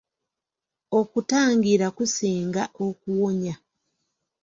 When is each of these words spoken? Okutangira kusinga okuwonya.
Okutangira 0.99 1.87
kusinga 1.97 2.63
okuwonya. 2.87 3.55